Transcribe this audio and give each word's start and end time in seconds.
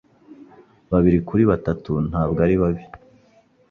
Babiri 0.91 1.19
kuri 1.27 1.43
batatu 1.51 1.91
ntabwo 2.09 2.39
ari 2.45 2.55
babi. 2.61 2.83